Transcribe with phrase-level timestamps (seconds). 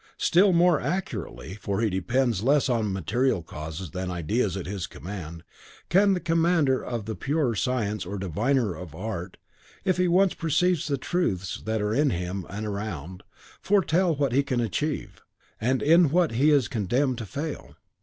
[0.17, 5.43] Still more accurately, for he depends less on material causes than ideas at his command,
[5.89, 9.37] can the commander of the purer science or diviner art,
[9.85, 13.21] if he once perceive the truths that are in him and around,
[13.61, 15.21] foretell what he can achieve,
[15.61, 17.75] and in what he is condemned to fail.